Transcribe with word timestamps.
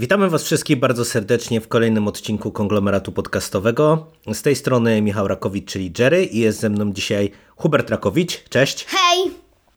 Witamy 0.00 0.30
Was 0.30 0.42
wszystkich 0.42 0.78
bardzo 0.78 1.04
serdecznie 1.04 1.60
w 1.60 1.68
kolejnym 1.68 2.08
odcinku 2.08 2.52
konglomeratu 2.52 3.12
podcastowego. 3.12 4.06
Z 4.32 4.42
tej 4.42 4.56
strony 4.56 5.02
Michał 5.02 5.28
Rakowicz, 5.28 5.70
czyli 5.70 5.92
Jerry, 5.98 6.24
i 6.24 6.38
jest 6.38 6.60
ze 6.60 6.70
mną 6.70 6.92
dzisiaj 6.92 7.30
Hubert 7.56 7.90
Rakowicz. 7.90 8.44
Cześć. 8.48 8.86
Hej! 8.88 9.30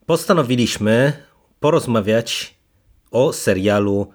Postanowiliśmy 0.05 1.13
porozmawiać 1.59 2.55
o 3.11 3.33
serialu 3.33 4.07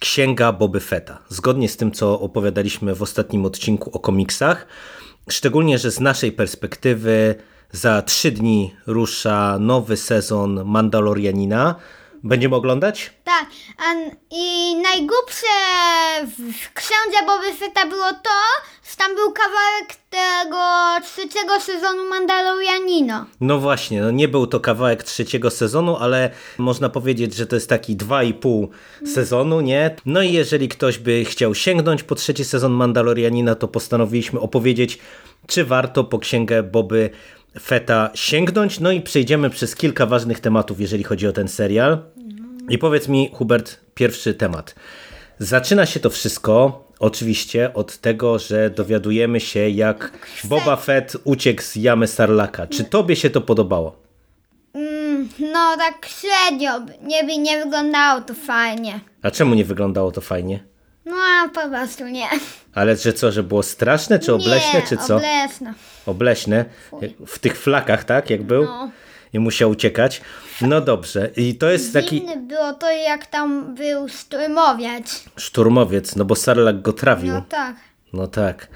Księga 0.00 0.52
Boby 0.52 0.80
Fetta. 0.80 1.18
Zgodnie 1.28 1.68
z 1.68 1.76
tym, 1.76 1.92
co 1.92 2.20
opowiadaliśmy 2.20 2.94
w 2.94 3.02
ostatnim 3.02 3.44
odcinku 3.44 3.90
o 3.92 3.98
komiksach, 3.98 4.66
szczególnie, 5.30 5.78
że 5.78 5.90
z 5.90 6.00
naszej 6.00 6.32
perspektywy 6.32 7.34
za 7.72 8.02
trzy 8.02 8.30
dni 8.30 8.74
rusza 8.86 9.58
nowy 9.60 9.96
sezon 9.96 10.64
Mandalorianina. 10.64 11.74
Będziemy 12.22 12.56
oglądać? 12.56 13.10
Tak, 13.24 13.46
i 14.30 14.76
najgłupsze 14.82 15.46
w, 16.38 16.72
księdze 16.74 17.26
Boby 17.26 17.54
Fetta 17.54 17.86
było 17.86 18.12
to, 18.12 18.40
że 18.90 18.96
tam 18.96 19.14
był 19.14 19.32
kawałek 19.32 19.96
tego 20.10 20.60
trzeciego 21.04 21.60
sezonu 21.60 22.08
Mandalorianino. 22.08 23.26
No 23.40 23.58
właśnie, 23.58 24.02
no 24.02 24.10
nie 24.10 24.28
był 24.28 24.46
to 24.46 24.60
kawałek 24.60 25.02
trzeciego 25.02 25.50
sezonu, 25.50 25.96
ale 25.96 26.30
można 26.58 26.88
powiedzieć, 26.88 27.34
że 27.34 27.46
to 27.46 27.56
jest 27.56 27.68
taki 27.68 27.96
dwa 27.96 28.22
i 28.22 28.34
pół 28.34 28.70
sezonu, 29.14 29.60
nie? 29.60 29.96
No 30.06 30.22
i 30.22 30.32
jeżeli 30.32 30.68
ktoś 30.68 30.98
by 30.98 31.24
chciał 31.24 31.54
sięgnąć 31.54 32.02
po 32.02 32.14
trzeci 32.14 32.44
sezon 32.44 32.72
Mandalorianina, 32.72 33.54
to 33.54 33.68
postanowiliśmy 33.68 34.40
opowiedzieć, 34.40 34.98
czy 35.46 35.64
warto 35.64 36.04
po 36.04 36.18
księgę 36.18 36.62
Boby 36.62 37.10
Feta 37.60 38.10
sięgnąć. 38.14 38.80
No 38.80 38.92
i 38.92 39.00
przejdziemy 39.00 39.50
przez 39.50 39.76
kilka 39.76 40.06
ważnych 40.06 40.40
tematów, 40.40 40.80
jeżeli 40.80 41.04
chodzi 41.04 41.26
o 41.26 41.32
ten 41.32 41.48
serial. 41.48 41.98
I 42.70 42.78
powiedz 42.78 43.08
mi, 43.08 43.30
Hubert, 43.34 43.80
pierwszy 43.94 44.34
temat. 44.34 44.74
Zaczyna 45.38 45.86
się 45.86 46.00
to 46.00 46.10
wszystko 46.10 46.84
oczywiście 46.98 47.74
od 47.74 47.98
tego, 47.98 48.38
że 48.38 48.70
dowiadujemy 48.70 49.40
się, 49.40 49.68
jak 49.68 50.12
Boba 50.44 50.76
Fett 50.76 51.16
uciekł 51.24 51.62
z 51.62 51.76
jamy 51.76 52.06
Sarlaka. 52.06 52.66
Czy 52.66 52.84
tobie 52.84 53.16
się 53.16 53.30
to 53.30 53.40
podobało? 53.40 53.96
Mm, 54.74 55.28
no 55.38 55.76
tak 55.76 56.06
średnio, 56.06 56.80
nie 57.02 57.38
nie 57.38 57.64
wyglądało 57.64 58.20
to 58.20 58.34
fajnie. 58.34 59.00
A 59.22 59.30
czemu 59.30 59.54
nie 59.54 59.64
wyglądało 59.64 60.12
to 60.12 60.20
fajnie? 60.20 60.64
No 61.04 61.16
po 61.54 61.68
prostu 61.68 62.08
nie. 62.08 62.26
Ale 62.74 62.96
że 62.96 63.12
co, 63.12 63.32
że 63.32 63.42
było 63.42 63.62
straszne, 63.62 64.18
czy 64.18 64.34
obleśne, 64.34 64.80
nie, 64.80 64.86
czy 64.86 64.96
co? 64.96 65.16
obleśne. 65.16 65.74
Obleśne. 66.06 66.64
W 67.26 67.38
tych 67.38 67.58
flakach, 67.58 68.04
tak? 68.04 68.30
Jak 68.30 68.42
był? 68.42 68.64
No. 68.64 68.90
I 69.32 69.38
musiał 69.38 69.70
uciekać. 69.70 70.20
No 70.60 70.80
dobrze. 70.80 71.30
I 71.36 71.54
to 71.54 71.70
jest 71.70 71.92
taki 71.92 72.20
Dziwne 72.20 72.36
było 72.36 72.72
to, 72.72 72.90
jak 72.90 73.26
tam 73.26 73.74
był 73.74 74.08
szturmowiec. 74.08 75.24
szturmowiec, 75.36 76.16
no 76.16 76.24
bo 76.24 76.34
Sarlak 76.34 76.82
go 76.82 76.92
trawił. 76.92 77.32
No 77.32 77.42
tak. 77.48 77.76
No 78.12 78.26
tak. 78.26 78.68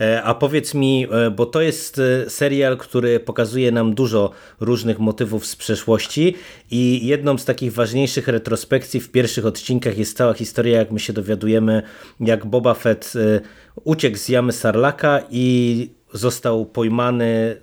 E, 0.00 0.22
A 0.22 0.34
powiedz 0.34 0.74
mi, 0.74 1.06
e, 1.10 1.30
bo 1.30 1.46
to 1.46 1.60
jest 1.60 1.98
e, 1.98 2.30
serial, 2.30 2.76
który 2.76 3.20
pokazuje 3.20 3.72
nam 3.72 3.94
dużo 3.94 4.30
różnych 4.60 4.98
motywów 4.98 5.46
z 5.46 5.56
przeszłości 5.56 6.34
i 6.70 7.06
jedną 7.06 7.38
z 7.38 7.44
takich 7.44 7.72
ważniejszych 7.72 8.28
retrospekcji 8.28 9.00
w 9.00 9.10
pierwszych 9.10 9.46
odcinkach 9.46 9.98
jest 9.98 10.16
cała 10.16 10.34
historia, 10.34 10.78
jak 10.78 10.90
my 10.90 11.00
się 11.00 11.12
dowiadujemy, 11.12 11.82
jak 12.20 12.46
Boba 12.46 12.74
Fett 12.74 13.12
uciekł 13.84 14.16
z 14.16 14.28
jamy 14.28 14.52
Sarlaka 14.52 15.20
i 15.30 15.90
został 16.12 16.66
pojmany 16.66 17.60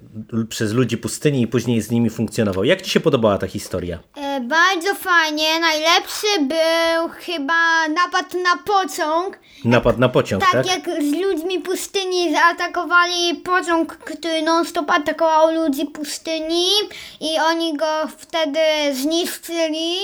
przez 0.49 0.73
ludzi 0.73 0.97
pustyni 0.97 1.41
i 1.41 1.47
później 1.47 1.81
z 1.81 1.91
nimi 1.91 2.09
funkcjonował. 2.09 2.63
Jak 2.63 2.81
ci 2.81 2.89
się 2.91 2.99
podobała 2.99 3.37
ta 3.37 3.47
historia? 3.47 3.99
E, 4.15 4.41
bardzo 4.41 4.95
fajnie. 4.95 5.59
Najlepszy 5.59 6.27
był 6.39 7.09
chyba 7.09 7.87
napad 7.87 8.33
na 8.33 8.63
pociąg. 8.65 9.39
Napad 9.65 9.99
na 9.99 10.09
pociąg, 10.09 10.43
tak? 10.43 10.51
Tak, 10.51 10.65
jak 10.67 11.03
z 11.03 11.11
ludźmi 11.21 11.59
pustyni 11.59 12.33
zaatakowali 12.33 13.35
pociąg, 13.35 13.97
który 13.97 14.41
non-stop 14.41 14.91
atakował 14.91 15.53
ludzi 15.53 15.85
pustyni 15.85 16.67
i 17.21 17.39
oni 17.39 17.77
go 17.77 18.07
wtedy 18.17 18.59
zniszczyli. 18.93 19.95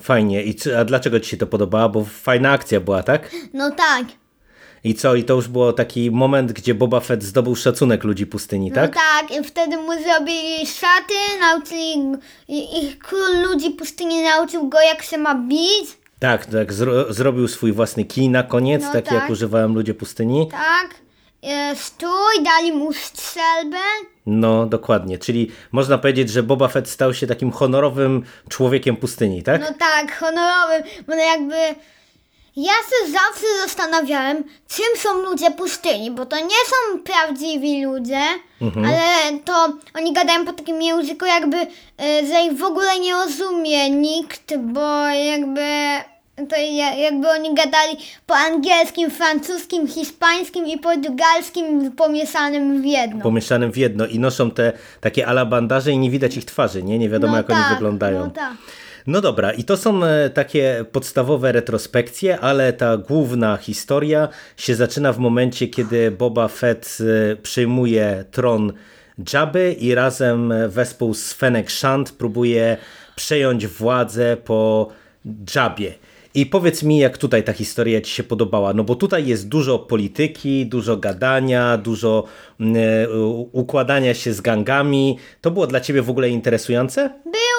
Fajnie. 0.00 0.42
I 0.42 0.56
a 0.78 0.84
dlaczego 0.84 1.20
ci 1.20 1.30
się 1.30 1.36
to 1.36 1.46
podobało? 1.46 1.88
Bo 1.88 2.04
fajna 2.04 2.50
akcja 2.50 2.80
była, 2.80 3.02
tak? 3.02 3.30
No 3.52 3.70
tak. 3.70 4.04
I 4.84 4.94
co? 4.94 5.14
I 5.14 5.24
to 5.24 5.34
już 5.34 5.48
było 5.48 5.72
taki 5.72 6.10
moment, 6.10 6.52
gdzie 6.52 6.74
Boba 6.74 7.00
Fett 7.00 7.22
zdobył 7.22 7.56
szacunek 7.56 8.04
ludzi 8.04 8.26
pustyni, 8.26 8.72
tak? 8.72 8.94
No 8.94 9.00
tak, 9.00 9.38
i 9.40 9.44
wtedy 9.44 9.76
mu 9.76 9.92
zrobili 10.02 10.66
szaty, 10.66 11.14
nauczyli 11.40 12.02
i, 12.48 12.58
i 12.84 12.96
król 12.96 13.42
ludzi 13.42 13.70
pustyni 13.70 14.22
nauczył 14.22 14.68
go 14.68 14.80
jak 14.80 15.02
się 15.02 15.18
ma 15.18 15.34
bić. 15.34 15.98
Tak, 16.18 16.46
tak. 16.46 16.72
Zro 16.72 17.12
zrobił 17.12 17.48
swój 17.48 17.72
własny 17.72 18.04
kij 18.04 18.28
na 18.28 18.42
koniec, 18.42 18.82
No 18.82 18.92
taki 18.92 19.14
jak 19.14 19.22
tak. 19.22 19.30
używałem 19.30 19.74
ludzie 19.74 19.94
pustyni. 19.94 20.48
Tak. 20.50 20.94
E, 21.42 21.76
stój, 21.76 22.44
dali 22.44 22.72
mu 22.72 22.92
strzelbę. 22.92 23.78
No, 24.26 24.66
dokładnie. 24.66 25.18
Czyli 25.18 25.50
można 25.72 25.98
powiedzieć, 25.98 26.30
że 26.30 26.42
Boba 26.42 26.68
Fett 26.68 26.88
stał 26.88 27.14
się 27.14 27.26
takim 27.26 27.50
honorowym 27.52 28.22
człowiekiem 28.48 28.96
pustyni, 28.96 29.42
tak? 29.42 29.60
No 29.60 29.66
tak, 29.78 30.18
honorowym, 30.18 30.82
bo 31.06 31.14
no 31.14 31.22
jakby 31.22 31.54
ja 32.56 32.72
się 32.72 33.12
zawsze 33.12 33.46
zastanawiałem, 33.62 34.44
czym 34.68 34.84
są 34.96 35.18
ludzie 35.22 35.50
pustyni, 35.50 36.10
bo 36.10 36.26
to 36.26 36.36
nie 36.36 36.42
są 36.66 36.98
prawdziwi 37.04 37.84
ludzie, 37.84 38.20
ale 38.88 39.38
to 39.44 39.72
oni 39.94 40.12
gadają 40.12 40.44
po 40.46 40.52
takim 40.52 40.82
języku 40.82 41.24
jakby, 41.26 41.56
e, 41.56 41.66
że 42.26 42.40
ich 42.52 42.58
w 42.58 42.62
ogóle 42.64 42.98
nie 43.00 43.12
rozumie 43.12 43.90
nikt, 43.90 44.56
bo 44.56 45.06
jakby 45.06 45.60
to 46.48 46.56
ja- 46.56 46.94
jakby 46.94 47.30
oni 47.30 47.54
gadali 47.54 47.96
po 48.26 48.34
angielskim, 48.36 49.10
francuskim, 49.10 49.88
hiszpańskim 49.88 50.66
i 50.66 50.78
portugalskim 50.78 51.92
pomieszanym 51.92 52.82
w 52.82 52.84
jedno. 52.84 53.22
Pomieszanym 53.22 53.72
w 53.72 53.76
jedno 53.76 54.06
i 54.06 54.18
noszą 54.18 54.50
te 54.50 54.72
takie 55.00 55.26
ala 55.26 55.46
bandaże 55.46 55.92
i 55.92 55.98
nie 55.98 56.10
widać 56.10 56.36
ich 56.36 56.44
twarzy, 56.44 56.82
nie? 56.82 56.98
Nie 56.98 57.08
wiadomo, 57.08 57.30
No 57.32 57.36
jak 57.36 57.50
oni 57.50 57.60
tak, 57.60 57.72
wyglądają. 57.74 58.20
No 58.24 58.30
tak. 58.30 58.52
No 59.06 59.20
dobra, 59.20 59.52
i 59.52 59.64
to 59.64 59.76
są 59.76 60.04
e, 60.04 60.30
takie 60.30 60.84
podstawowe 60.92 61.52
retrospekcje, 61.52 62.40
ale 62.40 62.72
ta 62.72 62.96
główna 62.96 63.56
historia 63.56 64.28
się 64.56 64.74
zaczyna 64.74 65.12
w 65.12 65.18
momencie, 65.18 65.68
kiedy 65.68 66.10
Boba 66.10 66.48
Fett 66.48 66.98
e, 67.00 67.36
przyjmuje 67.36 68.24
tron 68.30 68.72
Jabby 69.32 69.72
i 69.72 69.94
razem 69.94 70.52
wespół 70.68 71.14
z 71.14 71.32
Fennec 71.32 71.70
Shand 71.70 72.12
próbuje 72.12 72.76
przejąć 73.16 73.66
władzę 73.66 74.36
po 74.44 74.88
Jabie. 75.54 75.94
I 76.34 76.46
powiedz 76.46 76.82
mi, 76.82 76.98
jak 76.98 77.18
tutaj 77.18 77.44
ta 77.44 77.52
historia 77.52 78.00
Ci 78.00 78.12
się 78.12 78.22
podobała, 78.22 78.72
no 78.72 78.84
bo 78.84 78.94
tutaj 78.94 79.26
jest 79.26 79.48
dużo 79.48 79.78
polityki, 79.78 80.66
dużo 80.66 80.96
gadania, 80.96 81.76
dużo 81.76 82.24
mm, 82.60 82.76
e, 82.76 83.08
układania 83.52 84.14
się 84.14 84.32
z 84.32 84.40
gangami. 84.40 85.18
To 85.40 85.50
było 85.50 85.66
dla 85.66 85.80
Ciebie 85.80 86.02
w 86.02 86.10
ogóle 86.10 86.28
interesujące? 86.28 87.10
Było 87.24 87.57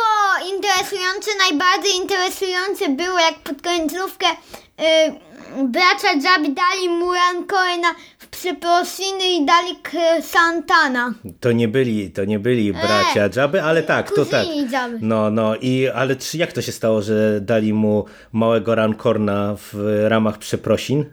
interesujące, 0.56 1.32
najbardziej 1.50 1.96
interesujące 1.96 2.90
było 2.90 3.20
jak 3.20 3.40
pod 3.40 3.62
końcówkę 3.62 4.28
y, 4.30 5.64
bracia 5.64 6.08
Jabby 6.14 6.50
dali 6.50 6.90
mu 6.90 7.14
Rancoina 7.14 7.96
w 8.20 8.28
przeprosiny 8.28 9.28
i 9.30 9.46
dali 9.46 9.80
Santana. 10.22 11.14
To 11.40 11.52
nie 11.52 11.68
byli, 11.68 12.12
to 12.12 12.26
nie 12.26 12.40
byli 12.40 12.74
bracia 12.74 13.30
Jabby, 13.36 13.64
ale 13.64 13.84
tak, 13.84 14.12
to 14.12 14.26
tak. 14.26 14.47
Jabby. 14.72 14.97
No, 15.02 15.29
no 15.29 15.56
i 15.56 15.88
ale 15.96 16.16
czy, 16.16 16.38
jak 16.38 16.53
to 16.53 16.62
się 16.62 16.72
stało, 16.72 17.02
że 17.02 17.41
dali 17.41 17.73
mu 17.73 18.06
małego 18.32 18.76
Rancorna 18.76 19.56
w 19.58 19.73
ramach 20.08 20.38
przeprosin? 20.38 21.06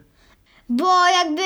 Bo 0.69 1.07
jakby 1.07 1.43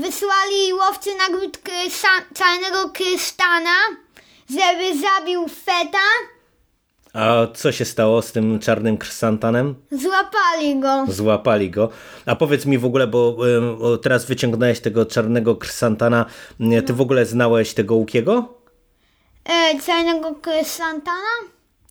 wysłali 0.00 0.72
łowcy 0.72 1.10
nagród 1.18 1.58
krysa- 1.58 2.34
czarnego 2.34 2.88
krysztana, 2.88 3.76
żeby 4.50 5.00
zabił 5.00 5.48
Feta, 5.48 5.98
A 7.12 7.46
co 7.54 7.72
się 7.72 7.84
stało 7.84 8.22
z 8.22 8.32
tym 8.32 8.58
czarnym 8.58 8.98
krsantanem? 8.98 9.74
złapali 9.92 10.80
go. 10.80 11.04
Złapali 11.08 11.70
go. 11.70 11.88
A 12.26 12.36
powiedz 12.36 12.66
mi 12.66 12.78
w 12.78 12.84
ogóle, 12.84 13.06
bo 13.06 13.36
teraz 14.02 14.24
wyciągnąłeś 14.24 14.80
tego 14.80 15.06
czarnego 15.06 15.56
krysantana. 15.56 16.26
Ty 16.86 16.92
w 16.92 17.00
ogóle 17.00 17.26
znałeś 17.26 17.74
tego 17.74 17.94
Łukiego? 17.94 18.54
E, 19.44 19.80
czarnego 19.86 20.34
krysantana? 20.34 21.28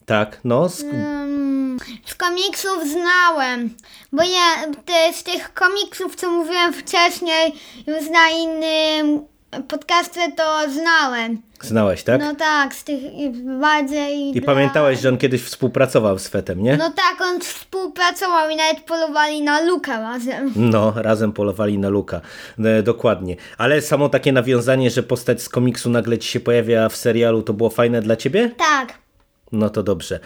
Tak, 0.06 0.40
no. 0.44 0.70
Z, 0.70 0.84
Mm, 0.84 1.78
z 2.06 2.16
komiksów 2.16 2.84
znałem, 2.92 3.70
bo 4.12 4.24
ja 4.24 4.74
te, 4.86 5.14
z 5.14 5.24
tych 5.24 5.54
komiksów, 5.54 6.16
co 6.16 6.32
mówiłem 6.32 6.74
wcześniej, 6.74 7.54
już 7.88 8.10
na 8.10 8.30
innym 8.30 9.26
podcasty 9.68 10.20
to 10.38 10.72
znałem. 10.72 11.42
Znałeś, 11.62 12.04
tak? 12.04 12.22
No 12.22 12.36
tak, 12.36 12.76
z 12.76 12.84
tych 12.84 13.00
i 13.14 13.30
bardziej. 13.60 14.38
I 14.38 14.42
pamiętałeś, 14.42 15.00
że 15.00 15.10
on 15.10 15.18
kiedyś 15.18 15.44
współpracował 15.44 16.20
z 16.20 16.28
Fetem, 16.28 16.64
nie? 16.64 16.78
No 16.78 16.90
tak, 16.90 17.22
on 17.22 17.42
współpracował 17.42 18.50
i 18.50 18.56
nawet 18.56 18.80
polowali 18.80 19.42
na 19.42 19.62
Luka 19.62 20.00
razem. 20.00 20.54
No, 20.56 20.94
razem 20.96 21.32
polowali 21.32 21.78
na 21.78 21.90
Luka. 21.90 22.22
E, 22.60 22.84
dokładnie. 22.84 23.36
Ale 23.58 23.82
samo 23.82 24.10
takie 24.10 24.32
nawiązanie, 24.32 24.90
że 24.90 25.04
postać 25.04 25.42
z 25.42 25.50
komiksu 25.50 25.90
nagle 25.90 26.18
ci 26.18 26.30
się 26.30 26.40
pojawia 26.40 26.90
w 26.90 26.96
serialu, 26.96 27.42
to 27.42 27.54
było 27.54 27.70
fajne 27.70 28.02
dla 28.02 28.16
ciebie? 28.16 28.52
Tak. 28.58 29.09
No 29.52 29.70
to 29.70 29.84
dobrze. 29.84 30.20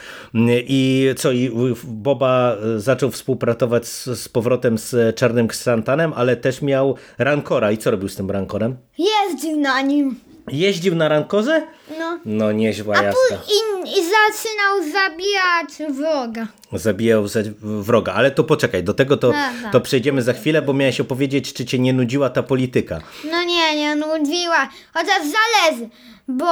I 0.68 1.10
co, 1.18 1.32
i 1.32 1.52
Boba 1.84 2.56
e, 2.76 2.80
zaczął 2.80 3.12
współpracować 3.12 3.88
z, 3.88 4.06
z 4.06 4.30
powrotem 4.30 4.78
z 4.78 5.16
Czarnym 5.16 5.48
Ksantanem, 5.48 6.14
ale 6.16 6.36
też 6.36 6.62
miał 6.62 6.96
Rancora. 7.18 7.72
I 7.72 7.78
co 7.78 7.92
robił 7.92 8.10
z 8.10 8.16
tym 8.16 8.32
Rancorem? 8.32 8.78
Jeździł 8.98 9.60
na 9.60 9.82
nim. 9.82 10.16
Jeździł 10.52 10.96
na 10.96 11.08
Rankorze? 11.08 11.62
No. 12.00 12.20
No 12.26 12.52
niezła 12.52 12.96
A 12.98 13.04
jazda. 13.04 13.36
i, 13.48 13.90
i 13.90 13.94
zaczynał 14.04 14.92
zabijać 14.94 15.94
wroga. 15.98 16.48
Zabijał 16.74 17.28
ze- 17.28 17.44
wroga, 17.62 18.14
ale 18.14 18.32
to 18.32 18.44
poczekaj, 18.44 18.84
do 18.84 18.94
tego 18.94 19.18
to, 19.18 19.28
Dobra. 19.28 19.72
to 19.72 19.82
przejdziemy 19.82 20.22
za 20.22 20.34
chwilę, 20.34 20.62
bo 20.62 20.74
miałeś 20.74 21.00
opowiedzieć, 21.02 21.54
czy 21.54 21.66
cię 21.66 21.80
nie 21.80 21.94
nudziła 21.94 22.30
ta 22.30 22.44
polityka. 22.44 23.02
No 23.32 23.44
nie, 23.44 23.76
nie 23.76 23.96
nudziła. 23.96 24.70
Chociaż 24.94 25.18
zależy, 25.20 25.90
bo 26.28 26.46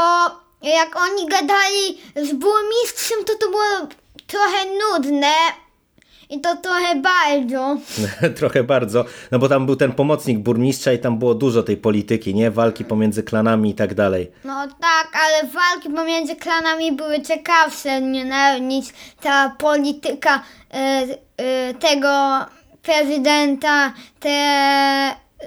jak 0.69 0.95
oni 0.95 1.27
gadali 1.27 1.97
z 2.15 2.33
burmistrzem, 2.33 3.23
to 3.25 3.35
to 3.35 3.49
było 3.49 3.87
trochę 4.27 4.65
nudne. 4.65 5.33
I 6.31 6.41
to 6.41 6.55
trochę 6.55 6.95
bardzo. 6.95 7.77
Trochę 8.39 8.63
bardzo, 8.63 9.05
no 9.31 9.39
bo 9.39 9.49
tam 9.49 9.65
był 9.65 9.75
ten 9.75 9.91
pomocnik 9.91 10.39
burmistrza 10.39 10.93
i 10.93 10.99
tam 10.99 11.19
było 11.19 11.35
dużo 11.35 11.63
tej 11.63 11.77
polityki, 11.77 12.35
nie? 12.35 12.51
Walki 12.51 12.85
pomiędzy 12.85 13.23
klanami 13.23 13.69
i 13.69 13.73
tak 13.73 13.93
dalej. 13.93 14.31
No 14.43 14.67
tak, 14.67 15.09
ale 15.13 15.49
walki 15.49 15.89
pomiędzy 15.89 16.35
klanami 16.35 16.91
były 16.91 17.21
ciekawsze 17.21 18.01
nie, 18.01 18.59
niż 18.61 18.85
ta 19.21 19.55
polityka 19.57 20.43
e, 20.73 21.07
e, 21.37 21.73
tego 21.73 22.09
prezydenta, 22.81 23.93
te... 24.19 24.31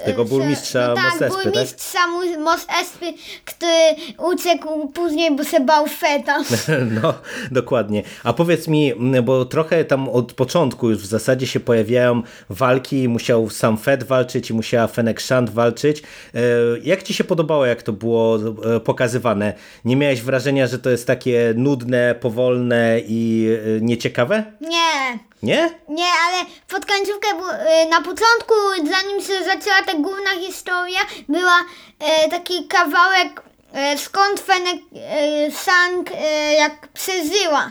Tego 0.05 0.25
burmistrza 0.25 0.89
no 0.89 0.95
tak, 0.95 1.05
Mos 1.05 1.23
Espy, 1.23 1.43
tak? 1.45 1.53
burmistrza 1.53 1.99
Mos 2.39 2.67
Espy, 2.83 3.13
który 3.45 3.73
uciekł 4.19 4.89
później, 4.89 5.37
bo 5.37 5.45
się 5.45 5.61
bał 5.61 5.87
feta. 5.87 6.39
No, 7.03 7.15
dokładnie. 7.51 8.03
A 8.25 8.33
powiedz 8.33 8.69
mi, 8.69 8.93
bo 9.23 9.45
trochę 9.45 9.85
tam 9.85 10.09
od 10.09 10.33
początku 10.33 10.91
już 10.91 10.99
w 10.99 11.07
zasadzie 11.07 11.47
się 11.47 11.61
pojawiają 11.61 12.23
walki, 12.51 13.09
musiał 13.09 13.51
sam 13.51 13.79
Fed 13.79 14.05
walczyć 14.05 14.51
i 14.51 14.55
musiała 14.55 14.87
Fennec 14.87 15.21
Shand 15.21 15.51
walczyć. 15.51 16.03
E, 16.35 16.41
Jak 16.83 17.03
ci 17.03 17.15
się 17.15 17.25
podobało, 17.25 17.67
jak 17.67 17.83
to 17.83 17.93
było 17.93 18.39
e, 18.77 18.81
pokazywane? 18.81 19.53
Nie 19.85 19.97
miałeś 19.97 20.23
wrażenia, 20.23 20.67
że 20.67 20.79
to 20.79 20.91
jest 20.91 21.07
takie 21.07 21.55
nudne, 21.57 22.15
powolne 22.21 23.01
i 23.07 23.49
e, 23.77 23.81
nieciekawe? 23.81 24.45
Nie, 24.61 25.19
Nie? 25.43 25.71
Nie, 25.89 26.07
ale 26.29 26.45
pod 26.69 26.87
końcówkę, 26.87 27.29
na 27.91 27.97
początku, 28.01 28.55
zanim 28.77 29.21
się 29.21 29.45
zaczęła 29.45 29.83
ta 29.87 29.95
główna 29.95 30.31
historia, 30.31 31.01
była 31.29 31.59
e, 32.01 32.31
taki 32.31 32.67
kawałek, 32.69 33.43
e, 33.73 33.99
skąd 33.99 34.41
Fenek 34.41 34.77
e, 34.97 35.51
Sang 35.51 36.11
e, 36.13 36.55
jak 36.55 36.89
przeżyła, 36.89 37.71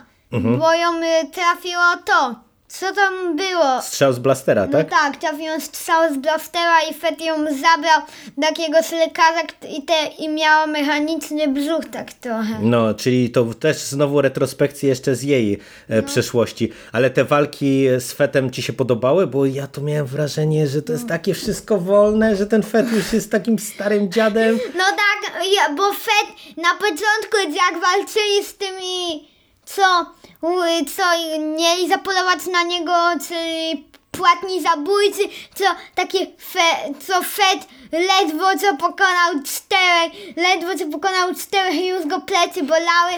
bo 0.59 0.73
ją 0.73 0.93
e, 1.03 1.25
trafiło 1.25 1.83
to. 2.05 2.35
Co 2.83 2.95
tam 2.95 3.35
było? 3.35 3.81
Strzał 3.81 4.13
z 4.13 4.19
blastera, 4.19 4.65
No 4.65 4.71
tak? 4.71 4.89
tak, 4.89 5.17
trafił 5.17 5.61
strzał 5.61 6.13
z 6.13 6.17
blastera 6.17 6.81
i 6.91 6.93
Fet 6.93 7.21
ją 7.21 7.35
zabrał 7.37 8.01
do 8.37 8.47
jakiegoś 8.47 8.91
lekarza 8.91 9.41
kt- 9.41 9.67
i, 9.67 9.83
te, 9.83 9.93
i 10.19 10.29
miała 10.29 10.67
mechaniczny 10.67 11.47
brzuch 11.47 11.85
tak 11.91 12.13
trochę. 12.13 12.59
No, 12.61 12.93
czyli 12.93 13.29
to 13.29 13.43
też 13.53 13.77
znowu 13.77 14.21
retrospekcje 14.21 14.89
jeszcze 14.89 15.15
z 15.15 15.23
jej 15.23 15.59
e, 15.89 15.95
No. 16.01 16.03
przeszłości. 16.07 16.71
Ale 16.91 17.09
te 17.09 17.23
walki 17.25 17.85
z 17.99 18.11
Fetem 18.13 18.51
ci 18.51 18.61
się 18.61 18.73
podobały? 18.73 19.27
Bo 19.27 19.45
ja 19.45 19.67
tu 19.67 19.81
miałem 19.81 20.05
wrażenie, 20.05 20.67
że 20.67 20.81
to 20.81 20.93
No. 20.93 20.97
jest 20.99 21.09
takie 21.09 21.33
wszystko 21.33 21.77
wolne, 21.77 22.35
że 22.35 22.47
ten 22.47 22.63
Fet 22.63 22.91
już 22.91 23.13
jest 23.13 23.31
takim 23.31 23.59
starym 23.59 24.11
dziadem. 24.11 24.59
No 24.77 24.83
tak, 24.85 25.31
bo 25.75 25.91
Fed 25.93 26.57
na 26.57 26.69
początku 26.73 27.37
jak 27.55 27.81
walczyli 27.81 28.43
z 28.45 28.57
tymi, 28.57 29.32
co, 29.65 30.05
u- 30.41 30.85
co 30.95 31.03
mieli 31.39 31.89
zapolować 31.89 32.45
na 32.51 32.63
niego, 32.63 32.93
czyli 33.27 33.87
płatni 34.17 34.61
zabójcy, 34.61 35.23
co 35.55 35.63
takie 35.95 36.19
fe, 36.51 36.93
co 37.07 37.23
Fed 37.23 37.59
ledwo 37.91 38.45
co 38.61 38.77
pokonał 38.77 39.31
czterech, 39.45 40.11
ledwo 40.37 40.69
co 40.79 40.85
pokonał 40.91 41.35
czterech 41.35 41.75
i 41.75 41.87
już 41.87 42.05
go 42.07 42.21
plecy 42.21 42.63
bolały. 42.63 43.13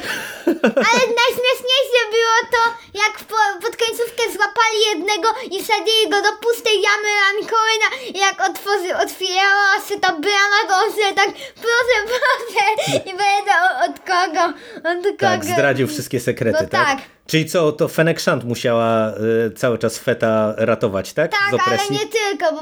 Ale 0.89 1.01
najśmieszniejsze 1.21 2.01
było 2.15 2.38
to, 2.56 2.62
jak 3.03 3.13
po, 3.31 3.36
pod 3.62 3.77
końcówkę 3.77 4.24
złapali 4.33 4.77
jednego 4.89 5.27
i 5.51 5.63
wsadzili 5.63 6.09
go 6.12 6.21
do 6.21 6.31
pustej 6.42 6.81
jamy 6.81 7.09
Rancoina 7.21 7.89
i 8.13 8.19
jak 8.19 8.50
otworzy, 8.50 8.97
otwierała 9.03 9.74
się 9.89 10.00
ta 10.00 10.09
brama, 10.13 10.59
to 10.68 10.74
on 10.86 10.92
się 10.95 11.15
tak 11.15 11.30
proszę, 11.56 11.95
proszę 12.06 13.00
i 13.00 13.09
będę 13.09 13.53
od 13.86 14.00
kogo, 14.00 14.45
od 14.89 15.03
kogo. 15.03 15.15
Tak, 15.19 15.45
zdradził 15.45 15.88
wszystkie 15.88 16.19
sekrety, 16.19 16.63
No 16.63 16.69
tak? 16.69 16.88
tak. 16.88 17.14
Czyli 17.27 17.45
co, 17.45 17.72
to 17.72 17.89
Shand 18.18 18.44
musiała 18.44 19.13
y, 19.48 19.51
cały 19.51 19.77
czas 19.77 19.98
Feta 20.00 20.54
ratować, 20.57 21.13
tak? 21.13 21.31
Tak, 21.31 21.62
ale 21.68 21.77
nie 21.92 22.00
tylko, 22.00 22.56
bo 22.56 22.62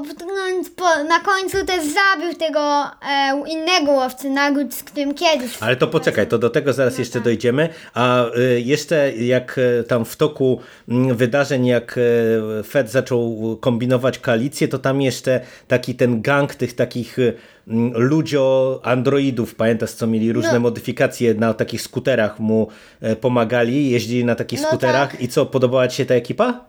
po, 0.76 1.04
na 1.04 1.20
końcu 1.20 1.66
też 1.66 1.80
zabił 1.84 2.34
tego 2.40 2.84
e, 3.10 3.44
innego 3.48 3.92
łowcy 3.92 4.30
nagród, 4.30 4.74
z 4.74 4.84
którym 4.84 5.14
kiedyś. 5.14 5.58
Ale 5.60 5.76
to 5.76 5.88
poczekaj, 5.88 6.28
to 6.28 6.38
do 6.38 6.50
tego 6.50 6.74
zaraz 6.74 6.98
jeszcze 6.98 7.22
dojdziemy. 7.22 7.70
A 7.94 8.26
y, 8.38 8.62
jeszcze 8.62 9.12
jak 9.16 9.58
y, 9.58 9.84
tam 9.88 10.06
w 10.06 10.16
toku 10.16 10.60
mm, 10.90 11.16
wydarzeń, 11.18 11.66
jak 11.66 11.98
y, 11.98 12.64
Fed 12.64 12.92
zaczął 12.92 13.58
kombinować 13.62 14.20
koalicję, 14.20 14.68
to 14.68 14.80
tam 14.80 15.02
jeszcze 15.02 15.42
taki 15.68 15.96
ten 15.96 16.22
gang 16.22 16.56
tych 16.56 16.76
takich 16.76 17.20
y, 17.20 17.34
mm, 17.68 17.94
ludzio 17.96 18.80
androidów, 18.84 19.56
pamiętasz 19.56 19.92
co 19.92 20.08
mieli 20.08 20.34
różne 20.34 20.54
No. 20.54 20.60
modyfikacje 20.60 21.34
na 21.34 21.54
takich 21.54 21.82
skuterach 21.82 22.40
mu 22.40 22.68
e, 23.02 23.16
pomagali, 23.16 23.90
jeździli 23.90 24.26
na 24.26 24.36
takich 24.36 24.53
No 24.62 24.68
skuterach 24.68 25.12
tak. 25.12 25.22
i 25.22 25.28
co, 25.28 25.46
podobała 25.46 25.88
ci 25.88 25.98
się 25.98 26.06
ta 26.06 26.14
ekipa? 26.14 26.66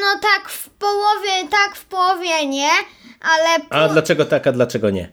No 0.00 0.20
tak 0.22 0.48
w 0.48 0.70
połowie, 0.70 1.48
tak 1.50 1.76
w 1.76 1.84
połowie 1.84 2.46
nie, 2.46 2.70
ale 3.20 3.60
po... 3.68 3.74
A 3.74 3.88
dlaczego 3.88 4.24
tak, 4.24 4.46
a 4.46 4.52
dlaczego 4.52 4.90
nie? 4.90 5.12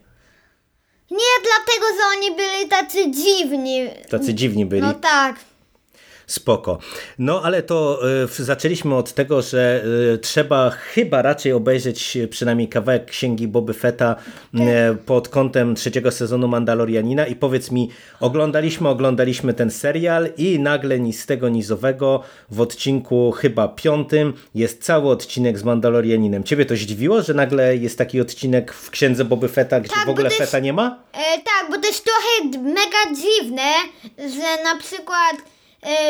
nie 1.11 1.33
dlatego, 1.43 1.85
że 1.97 2.17
oni 2.17 2.35
byli 2.35 2.69
tacy 2.69 3.11
dziwni. 3.11 3.89
Tacy 4.09 4.33
dziwni 4.33 4.65
byli. 4.65 4.81
No 4.81 4.93
tak. 4.93 5.35
Spoko. 6.29 6.79
No 7.19 7.41
ale 7.43 7.63
to 7.63 7.99
y, 8.39 8.43
zaczęliśmy 8.43 8.95
od 8.95 9.13
tego, 9.13 9.41
że 9.41 9.83
y, 10.13 10.17
trzeba 10.17 10.69
chyba 10.69 11.21
raczej 11.21 11.51
obejrzeć 11.53 12.17
y, 12.17 12.27
przynajmniej 12.27 12.67
kawałek 12.67 13.05
księgi 13.05 13.47
Boby 13.47 13.73
Fetta 13.73 14.15
y, 14.55 14.59
pod 15.05 15.29
kątem 15.29 15.75
trzeciego 15.75 16.11
sezonu 16.11 16.47
Mandalorianina 16.47 17.25
i 17.27 17.35
powiedz 17.35 17.71
mi, 17.71 17.89
oglądaliśmy, 18.19 18.89
oglądaliśmy 18.89 19.53
ten 19.53 19.71
serial 19.71 20.29
i 20.37 20.59
nagle 20.59 20.99
ni 20.99 21.13
z 21.13 21.25
tego 21.25 21.49
nizowego 21.49 22.23
w 22.51 22.61
odcinku 22.61 23.31
chyba 23.31 23.67
piątym 23.67 24.33
jest 24.55 24.83
cały 24.83 25.09
odcinek 25.09 25.59
z 25.59 25.63
Mandalorianinem. 25.63 26.43
Ciebie 26.43 26.65
to 26.65 26.75
zdziwiło, 26.75 27.21
że 27.21 27.33
nagle 27.33 27.77
jest 27.77 27.97
taki 27.97 28.21
odcinek 28.21 28.73
w 28.73 28.89
księdze 28.89 29.25
Boby 29.25 29.47
Fetta, 29.47 29.79
gdzie 29.79 29.93
Tak, 29.95 30.05
w 30.05 30.09
ogóle 30.09 30.29
Fetta 30.29 30.59
nie 30.59 30.73
ma? 30.73 30.99
E, 31.13 31.37
tak, 31.37 31.71
bo 31.71 31.77
to 31.77 31.87
jest 31.87 32.05
trochę 32.05 32.59
mega 32.63 33.21
dziwne, 33.21 33.71
że 34.17 34.63
na 34.63 34.79
przykład, 34.79 35.35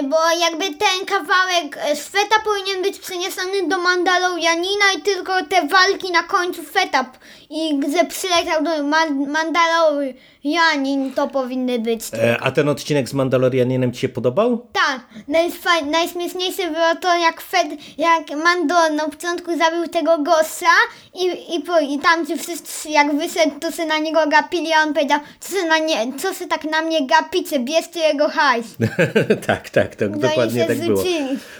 bo 0.03 0.17
jakby 0.39 0.65
ten 0.65 1.05
kawałek 1.05 1.77
e, 1.77 1.95
Feta 1.95 2.35
powinien 2.43 2.81
być 2.81 2.99
przeniesiony 2.99 3.67
do 3.67 3.77
Mandalorianina 3.77 4.85
i 4.97 5.01
tylko 5.01 5.43
te 5.45 5.67
walki 5.67 6.11
na 6.11 6.23
końcu 6.23 6.63
Feta 6.63 7.05
i 7.49 7.79
gdzie 7.79 8.05
przyleciał 8.05 8.63
do 8.63 8.83
Man- 8.83 9.31
Mandalorianin 10.43 11.13
to 11.13 11.27
powinny 11.27 11.79
być. 11.79 12.01
E, 12.13 12.37
A 12.41 12.51
ten 12.51 12.69
odcinek 12.69 13.09
z 13.09 13.13
Mandalorianinem 13.13 13.91
ci 13.91 13.99
się 13.99 14.09
podobał? 14.09 14.65
Tak, 14.73 15.01
najfaj, 15.27 15.85
najśmieszniejsze 15.85 16.63
było 16.71 16.95
to, 17.01 17.17
jak 17.17 17.41
Fed, 17.41 17.67
jak 17.97 18.29
Mando 18.43 18.75
na 18.95 19.09
początku 19.09 19.57
zabił 19.57 19.87
tego 19.87 20.17
gossa 20.17 20.65
i, 21.15 21.55
i, 21.55 21.61
po, 21.61 21.79
i 21.79 21.99
tam 21.99 22.25
ci 22.27 22.37
wszyscy, 22.37 22.89
jak 22.89 23.15
wyszedł, 23.15 23.59
to 23.59 23.71
się 23.71 23.85
na 23.85 23.97
niego 23.97 24.19
gapili, 24.27 24.67
a 24.73 24.83
on 24.87 24.93
powiedział, 24.93 25.19
co 25.39 25.55
się, 25.55 25.65
na 25.67 25.77
nie, 25.77 26.13
co 26.17 26.33
się 26.33 26.47
tak 26.47 26.63
na 26.63 26.81
mnie 26.81 27.07
gapicie, 27.07 27.59
bierzcie 27.59 27.99
jego 27.99 28.29
hajs. 28.29 28.65
tak, 29.47 29.69
tak, 29.69 29.95
tak, 29.95 30.11
No 30.11 30.17
dokładnie 30.17 30.65
tak 30.65 30.77
było. 30.77 31.03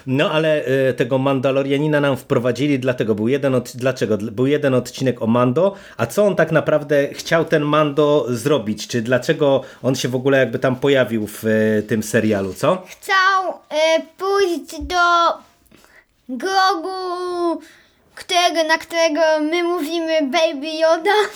No 0.06 0.30
ale 0.30 0.64
e, 0.64 0.92
tego 0.94 1.18
Mandalorianina 1.18 2.00
nam 2.00 2.16
wprowadzili, 2.16 2.78
dlatego 2.78 3.14
był 3.14 3.28
jeden 3.28 3.54
od, 3.54 3.72
dlaczego? 3.76 4.18
Był 4.18 4.46
jeden 4.46 4.74
odcinek 4.74 5.22
o 5.22 5.26
Mando, 5.26 5.74
a 5.96 6.06
co 6.06 6.26
on 6.26 6.36
tak 6.36 6.52
naprawdę 6.52 7.08
chciał 7.14 7.44
ten 7.44 7.62
Mando 7.62 8.26
zrobić? 8.28 8.69
Czy 8.76 9.02
dlaczego 9.02 9.62
on 9.82 9.94
się 9.94 10.08
w 10.08 10.14
ogóle 10.14 10.38
jakby 10.38 10.58
tam 10.58 10.76
pojawił 10.76 11.26
w 11.26 11.44
e, 11.44 11.82
tym 11.82 12.02
serialu, 12.02 12.54
co? 12.54 12.82
Chciał 12.86 13.52
e, 13.70 14.00
pójść 14.18 14.80
do 14.80 14.96
grogu, 16.28 17.60
którego, 18.14 18.64
na 18.68 18.78
którego 18.78 19.20
my 19.40 19.62
mówimy 19.64 20.20
Baby 20.22 20.66
Yoda. 20.70 21.10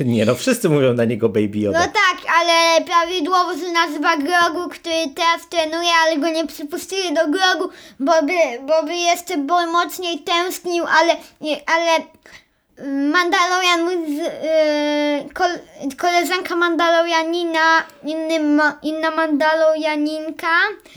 Nie 0.00 0.24
no, 0.26 0.34
wszyscy 0.34 0.68
mówią 0.68 0.94
na 0.94 1.04
niego 1.04 1.28
Baby 1.28 1.58
No 1.58 1.60
Yoda. 1.64 1.78
tak, 1.80 2.32
ale 2.40 2.84
prawidłowo 2.84 3.54
się 3.58 3.72
nazywa 3.72 4.16
Grogu, 4.16 4.68
który 4.68 4.94
teraz 5.16 5.48
trenuje, 5.50 5.90
ale 6.04 6.16
go 6.18 6.28
nie 6.28 6.46
przypuścili 6.46 7.14
do 7.14 7.20
Grogu, 7.28 7.72
bo 8.00 8.12
by, 8.22 8.32
bo 8.66 8.82
by 8.82 8.94
jeszcze 8.96 9.38
bo 9.38 9.66
mocniej 9.66 10.18
tęsknił, 10.18 10.84
ale, 11.00 11.16
nie- 11.40 11.60
ale 11.70 11.90
Mandalorian, 12.84 13.88
z, 14.06 14.18
yy, 14.18 15.32
kol, 15.34 15.48
koleżanka 15.96 16.56
Mandalorianina, 16.56 17.82
inny, 18.04 18.40
ma, 18.40 18.78
inna 18.82 19.10
Mandalorianinka. 19.10 20.48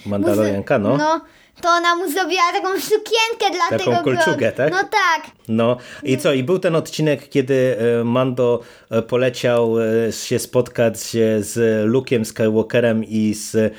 Mandalorianka, 0.06 0.80
no. 0.80 0.98
No, 0.98 1.22
to 1.62 1.70
ona 1.70 1.96
mu 1.96 2.10
zrobiła 2.12 2.52
taką 2.54 2.68
sukienkę 2.80 3.50
dla 3.52 3.78
Taką 3.78 3.92
tego 3.92 4.04
kolczugę, 4.04 4.52
tak? 4.52 4.72
No 4.72 4.78
tak. 4.78 5.22
No 5.50 5.78
i 6.04 6.18
co? 6.18 6.34
I 6.34 6.44
był 6.44 6.60
ten 6.60 6.76
odcinek, 6.76 7.30
kiedy 7.30 7.78
e, 7.80 8.04
Mando 8.04 8.60
e, 8.90 9.02
poleciał 9.02 9.76
e, 9.80 10.12
się 10.12 10.40
spotkać 10.40 11.00
z 11.40 11.56
Luke'em 11.92 12.26
Skywalkerem 12.26 13.04
i 13.04 13.34
z 13.34 13.74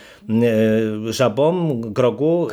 Żabą, 1.08 1.80
Grogu. 1.80 2.48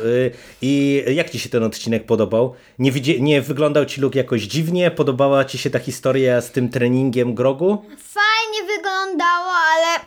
I 0.62 1.04
jak 1.14 1.30
ci 1.30 1.38
się 1.38 1.48
ten 1.48 1.62
odcinek 1.62 2.06
podobał? 2.06 2.54
Nie, 2.78 2.92
widzi, 2.92 3.22
nie 3.22 3.42
wyglądał 3.42 3.84
ci 3.84 4.00
Luke 4.00 4.18
jakoś 4.18 4.42
dziwnie? 4.42 4.90
Podobała 4.90 5.44
ci 5.44 5.58
się 5.58 5.70
ta 5.70 5.78
historia 5.78 6.40
z 6.40 6.50
tym 6.50 6.68
treningiem 6.68 7.34
Grogu? 7.34 7.84
Fajnie 7.98 8.76
wyglądało, 8.76 9.52
ale 9.74 9.98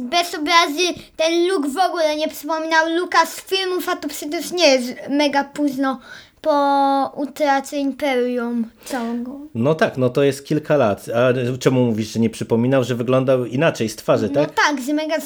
bez 0.00 0.34
obrazy 0.34 1.00
ten 1.16 1.48
look 1.48 1.66
w 1.66 1.78
ogóle 1.78 2.16
nie 2.16 2.28
przypominał 2.28 2.88
Luka 2.98 3.26
z 3.26 3.40
filmów, 3.40 3.88
a 3.88 3.96
to 3.96 4.08
przecież 4.08 4.52
nie 4.52 4.66
jest 4.66 4.94
mega 5.10 5.44
późno 5.44 6.00
po 6.40 7.12
utracie 7.16 7.76
Imperium 7.78 8.64
całego. 8.84 9.40
No 9.54 9.74
tak, 9.74 9.96
no 9.98 10.10
to 10.10 10.22
jest 10.22 10.46
kilka 10.46 10.76
lat. 10.76 11.06
A 11.14 11.58
czemu 11.58 11.84
mówisz, 11.86 12.12
że 12.12 12.20
nie 12.20 12.30
przypominał, 12.30 12.84
że 12.84 12.94
wyglądał 12.94 13.44
inaczej 13.44 13.88
z 13.88 13.96
twarzy, 13.96 14.28
No 14.34 14.40
tak? 14.46 14.54
tak, 14.66 14.80
że 14.86 14.94
mega 14.94 15.16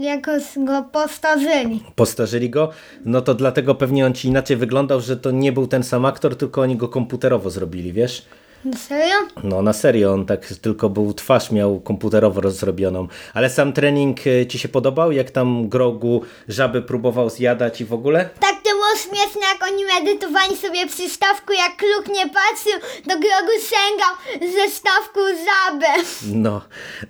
jakoś 0.00 0.42
go 0.56 0.82
postarzyli. 0.92 1.82
postarzyli 1.94 2.50
go, 2.50 2.70
no 3.04 3.20
to 3.20 3.34
dlatego 3.34 3.74
pewnie 3.74 4.06
on 4.06 4.14
ci 4.14 4.28
inaczej 4.28 4.56
wyglądał, 4.56 5.00
że 5.00 5.16
to 5.16 5.30
nie 5.30 5.52
był 5.52 5.66
ten 5.66 5.82
sam 5.82 6.04
aktor, 6.04 6.36
tylko 6.36 6.60
oni 6.60 6.76
go 6.76 6.88
komputerowo 6.88 7.50
zrobili, 7.50 7.92
wiesz? 7.92 8.26
No 8.64 8.72
serio? 8.76 9.14
No 9.44 9.62
na 9.62 9.72
serio, 9.72 10.12
on 10.12 10.26
tak 10.26 10.46
tylko 10.46 10.90
był, 10.90 11.12
twarz 11.14 11.50
miał 11.52 11.80
komputerowo 11.80 12.40
rozrobioną. 12.40 13.08
Ale 13.34 13.50
sam 13.50 13.72
trening 13.72 14.18
e, 14.26 14.46
ci 14.46 14.58
się 14.58 14.68
podobał? 14.68 15.12
Jak 15.12 15.30
tam 15.30 15.68
Grogu 15.68 16.22
żaby 16.48 16.82
próbował 16.82 17.30
zjadać 17.30 17.80
i 17.80 17.84
w 17.84 17.92
ogóle? 17.92 18.28
Tak 18.40 18.54
to 18.64 18.70
śmieszne, 19.02 19.40
jak 19.52 19.72
oni 19.72 19.84
medytowali 19.84 20.56
sobie 20.56 20.86
przy 20.86 21.08
stawku, 21.08 21.52
jak 21.52 21.82
Luke 21.82 22.12
nie 22.12 22.28
patrzył, 22.28 22.80
to 23.08 23.14
Grogu 23.18 23.52
sięgał 23.70 24.14
ze 24.54 24.70
stawku 24.70 25.20
żabę. 25.20 25.86
No, 26.34 26.60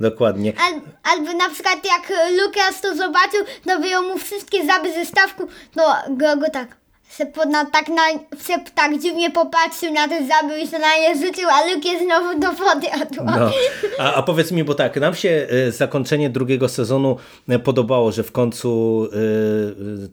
dokładnie. 0.00 0.52
Al, 0.66 0.80
albo 1.12 1.33
na 1.33 1.49
przykład 1.49 1.85
jak 1.85 2.12
Lukas 2.42 2.80
to 2.80 2.97
zobaczył, 2.97 3.45
to 3.66 3.78
wyjął 3.78 4.02
mu 4.02 4.18
wszystkie 4.18 4.66
zaby 4.66 4.92
ze 4.92 5.07
stawku, 5.07 5.49
to 5.76 5.95
Grogu 6.09 6.45
tak 6.52 6.77
se 7.18 7.26
po, 7.26 7.44
na, 7.44 7.64
tak, 7.64 7.88
na, 7.88 8.02
se 8.38 8.54
tak 8.75 8.98
dziwnie 8.98 9.30
popatrzył 9.30 9.92
na 9.92 10.08
te 10.08 10.26
zaby 10.26 10.60
i 10.60 10.66
się 10.66 10.78
na 10.78 10.96
nie 10.96 11.26
rzucił, 11.26 11.48
a 11.48 11.66
Luke 11.66 11.88
znowu 12.04 12.40
do 12.40 12.52
wody. 12.52 12.87
No. 13.25 13.50
A, 13.98 14.14
a 14.14 14.22
powiedz 14.22 14.52
mi, 14.52 14.64
bo 14.64 14.75
tak, 14.75 14.96
nam 14.96 15.14
się 15.14 15.46
e, 15.50 15.72
zakończenie 15.72 16.30
drugiego 16.30 16.68
sezonu 16.68 17.16
e, 17.48 17.58
podobało, 17.58 18.12
że 18.12 18.22
w 18.22 18.32
końcu 18.32 19.08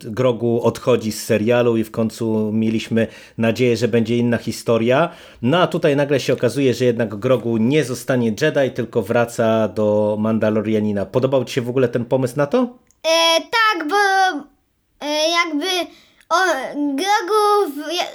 e, 0.05 0.09
Grogu 0.09 0.62
odchodzi 0.63 1.12
z 1.12 1.24
serialu 1.24 1.77
i 1.77 1.83
w 1.83 1.91
końcu 1.91 2.51
mieliśmy 2.51 3.07
nadzieję, 3.38 3.77
że 3.77 3.88
będzie 3.88 4.17
inna 4.17 4.38
historia. 4.38 5.09
No 5.41 5.57
a 5.59 5.67
tutaj 5.67 5.95
nagle 5.95 6.19
się 6.19 6.33
okazuje, 6.33 6.74
że 6.74 6.85
jednak 6.85 7.15
Grogu 7.15 7.57
nie 7.57 7.83
zostanie 7.83 8.27
Jedi, 8.41 8.71
tylko 8.75 9.01
wraca 9.01 9.67
do 9.67 10.17
Mandalorianina. 10.19 11.05
Podobał 11.05 11.45
Ci 11.45 11.53
się 11.53 11.62
w 11.62 11.69
ogóle 11.69 11.88
ten 11.88 12.05
pomysł 12.05 12.38
na 12.38 12.47
to? 12.47 12.57
E, 13.03 13.39
tak, 13.41 13.88
bo 13.88 13.95
e, 15.01 15.29
jakby 15.29 15.65
o, 16.29 16.36
Grogu, 16.75 17.74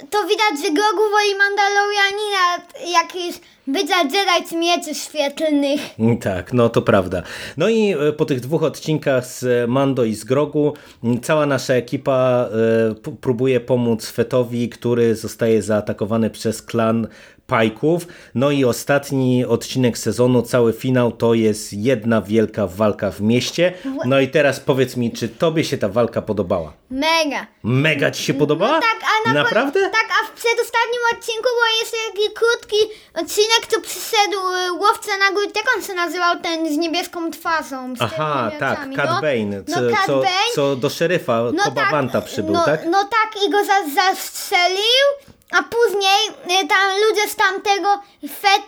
to 0.09 0.23
widać, 0.27 0.65
że 0.65 0.73
Grogu 0.73 1.01
woli 1.11 1.35
Mandalorianina, 1.37 2.67
jak 2.99 3.15
jest 3.15 3.41
bycia 3.67 4.01
Jedi 4.03 4.49
czy 4.49 4.55
mieczy 4.55 4.95
świetlnych. 4.95 5.81
Tak, 6.21 6.53
no 6.53 6.69
to 6.69 6.81
prawda. 6.81 7.23
No 7.57 7.69
i 7.69 7.93
e, 7.93 8.13
po 8.13 8.25
tych 8.25 8.39
dwóch 8.39 8.63
odcinkach 8.63 9.25
z 9.25 9.69
Mando 9.69 10.03
i 10.03 10.15
z 10.15 10.23
Grogu 10.23 10.73
cała 11.21 11.45
nasza 11.45 11.73
ekipa 11.73 12.49
e, 12.51 13.11
próbuje 13.21 13.59
pomóc 13.59 14.09
Fetowi, 14.09 14.69
który 14.69 15.15
zostaje 15.15 15.61
zaatakowany 15.61 16.29
przez 16.29 16.61
klan 16.61 17.07
Pajków. 17.51 18.07
No 18.35 18.51
i 18.51 18.65
ostatni 18.65 19.45
odcinek 19.45 19.97
sezonu, 19.97 20.41
cały 20.41 20.73
finał 20.73 21.11
to 21.11 21.33
jest 21.33 21.73
jedna 21.73 22.21
wielka 22.21 22.67
walka 22.67 23.11
w 23.11 23.21
mieście. 23.21 23.73
No 24.05 24.19
i 24.19 24.27
teraz 24.27 24.59
powiedz 24.59 24.97
mi, 24.97 25.11
czy 25.11 25.29
tobie 25.29 25.63
się 25.63 25.77
ta 25.77 25.89
walka 25.89 26.21
podobała? 26.21 26.73
Mega. 26.91 27.47
Mega 27.63 28.11
ci 28.11 28.23
się 28.23 28.33
podobała? 28.33 28.71
No 28.71 28.81
tak, 28.81 28.99
a 29.03 29.27
na 29.27 29.43
Naprawdę? 29.43 29.81
Tak, 29.81 30.07
a 30.21 30.27
w 30.27 30.31
przedostatnim 30.31 31.01
odcinku 31.13 31.43
był 31.43 31.79
jeszcze 31.79 31.97
taki 32.11 32.33
krótki 32.33 32.75
odcinek, 33.13 33.67
co 33.69 33.81
przyszedł 33.81 34.37
y, 34.67 34.71
łowca 34.71 35.17
na 35.17 35.31
górę, 35.31 35.47
jak 35.55 35.65
on 35.77 35.83
się 35.83 35.93
nazywał, 35.93 36.39
ten 36.39 36.75
z 36.75 36.77
niebieską 36.77 37.31
twarzą. 37.31 37.95
Z 37.95 38.01
Aha, 38.01 38.51
tak, 38.59 38.79
Cat 38.95 39.09
no. 39.09 39.21
Bane, 39.21 39.63
co, 39.63 39.81
no, 39.81 39.95
Cat 39.95 40.05
co, 40.05 40.15
Bane, 40.17 40.51
co 40.55 40.75
do 40.75 40.89
szeryfa 40.89 41.41
no 41.53 41.63
Kobawanta 41.63 42.21
przybył, 42.21 42.53
no, 42.53 42.65
tak? 42.65 42.85
No 42.85 43.03
tak, 43.03 43.43
i 43.43 43.51
go 43.51 43.57
za, 43.65 43.73
zastrzelił, 43.95 45.05
a 45.51 45.63
później 45.63 46.29
y, 46.61 46.67
tam 46.67 46.89
ludzie 47.09 47.29
z 47.29 47.35
tamtego 47.35 48.01
Fed 48.39 48.61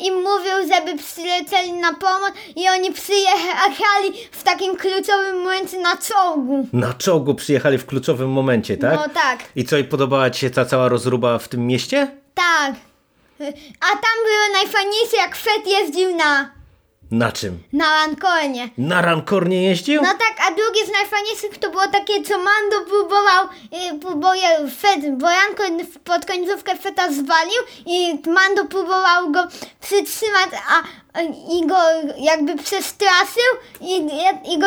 im 0.00 0.14
mówił, 0.14 0.74
żeby 0.74 1.02
przylecieli 1.02 1.72
na 1.72 1.94
pomoc 1.94 2.32
i 2.56 2.68
oni 2.68 2.92
przyjechali 2.92 4.12
w 4.32 4.42
takim 4.42 4.76
kluczowym 4.76 5.38
momencie 5.38 5.78
na 5.80 5.96
czołgu. 5.96 6.66
Na 6.72 6.94
czołgu 6.94 7.34
przyjechali 7.34 7.78
w 7.78 7.86
kluczowym 7.86 8.30
momencie, 8.30 8.76
tak? 8.76 8.94
No 8.94 9.08
tak. 9.14 9.38
I 9.56 9.64
co, 9.64 9.78
i 9.78 9.84
podobała 9.84 10.30
Ci 10.30 10.40
się 10.40 10.50
ta 10.50 10.64
cała 10.64 10.88
rozruba 10.88 11.38
w 11.38 11.48
tym 11.48 11.66
mieście? 11.66 12.16
Tak. 12.34 12.74
A 13.80 13.86
tam 13.86 14.16
było 14.24 14.62
najfajniejsze, 14.62 15.16
jak 15.16 15.36
Fed 15.36 15.66
jeździł 15.66 16.16
na, 16.16 16.50
Na 17.12 17.32
czym? 17.32 17.58
na 17.72 17.94
Lancornie. 17.94 18.68
Na 18.78 19.02
Rankornie 19.02 19.62
jeździł? 19.62 20.02
No 20.02 20.08
tak, 20.08 20.46
a 20.48 20.50
drugie 20.50 20.86
z 20.86 20.92
najfajniejszych 20.92 21.58
to 21.58 21.70
było 21.70 21.86
takie, 21.86 22.22
co 22.22 22.38
Mando 22.38 22.80
próbował, 22.88 23.44
y, 23.94 23.98
próbuje 23.98 24.68
Fed, 24.80 25.18
bo 25.18 25.26
Rancorn 25.26 25.84
w- 25.92 25.98
pod 25.98 26.26
końcówkę 26.26 26.76
Feta 26.78 27.12
zwalił 27.12 27.62
i 27.86 28.18
Mando 28.30 28.64
próbował 28.64 29.30
go 29.32 29.46
przytrzymać, 29.80 30.48
a 30.68 30.82
i 31.50 31.66
go 31.66 31.76
jakby 32.18 32.56
przestraszył 32.56 33.52
i, 33.80 33.96
i 34.54 34.58
go, 34.58 34.66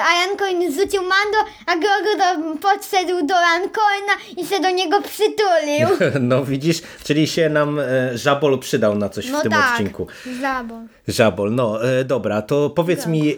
a 0.00 0.26
Rancorn 0.26 0.72
zrzucił 0.72 1.02
Mando, 1.02 1.38
a 1.66 1.76
Grogu 1.76 2.58
podszedł 2.58 3.26
do 3.26 3.34
Rancorna 3.34 4.12
i 4.36 4.46
się 4.46 4.60
do 4.60 4.70
niego 4.70 5.02
przytulił. 5.02 5.88
No 6.20 6.44
widzisz, 6.44 6.82
czyli 7.04 7.26
się 7.26 7.48
nam 7.48 7.78
e, 7.78 8.18
Żabol 8.18 8.58
przydał 8.58 8.94
na 8.94 9.08
coś 9.08 9.30
No 9.30 9.38
w 9.40 9.42
tym 9.42 9.52
tak, 9.52 9.70
odcinku. 9.72 10.06
zabał. 10.40 10.78
Żabol, 11.08 11.54
no 11.54 11.84
e, 11.84 12.04
dobra, 12.04 12.42
to 12.42 12.70
powiedz 12.70 13.06
mi 13.06 13.32
e, 13.32 13.36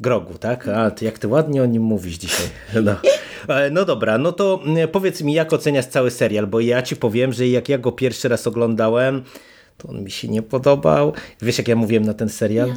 Grogu, 0.00 0.38
tak? 0.38 0.68
A 0.68 0.90
ty, 0.90 1.04
jak 1.04 1.18
ty 1.18 1.28
ładnie 1.28 1.62
o 1.62 1.66
nim 1.66 1.82
mówisz 1.82 2.14
dzisiaj. 2.16 2.46
No. 2.82 2.94
E, 3.54 3.70
no 3.70 3.84
dobra, 3.84 4.18
no 4.18 4.32
to 4.32 4.60
mm, 4.64 4.88
powiedz 4.88 5.20
mi, 5.22 5.32
jak 5.34 5.52
oceniasz 5.52 5.86
cały 5.86 6.10
serial, 6.10 6.46
bo 6.46 6.60
ja 6.60 6.82
ci 6.82 6.96
powiem, 6.96 7.32
że 7.32 7.48
jak 7.48 7.68
ja 7.68 7.78
go 7.78 7.92
pierwszy 7.92 8.28
raz 8.28 8.46
oglądałem, 8.46 9.24
to 9.82 9.88
on 9.88 10.02
mi 10.02 10.10
się 10.10 10.28
nie 10.28 10.42
podobał. 10.42 11.12
Wiesz, 11.42 11.58
jak 11.58 11.68
ja 11.68 11.76
mówiłem 11.76 12.04
na 12.04 12.14
ten 12.14 12.28
serial? 12.28 12.74